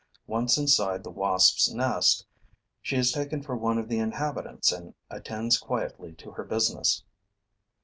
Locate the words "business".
6.43-7.03